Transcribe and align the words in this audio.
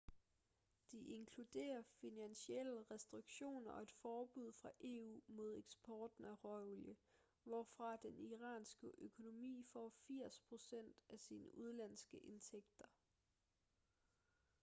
de 0.91 0.97
inkluderer 0.99 1.83
finansielle 1.83 2.83
restriktioner 2.91 3.71
og 3.71 3.81
et 3.81 3.91
forbud 3.91 4.53
fra 4.53 4.71
eu 4.81 5.21
mod 5.27 5.55
eksporten 5.57 6.25
af 6.25 6.43
råolie 6.43 6.95
hvorfra 7.43 7.95
den 7.95 8.17
iranske 8.19 8.91
økonomi 8.97 9.63
får 9.73 9.93
80% 10.11 10.93
af 11.09 11.19
sine 11.19 11.55
udenlandske 11.57 12.17
indtægter 12.19 12.87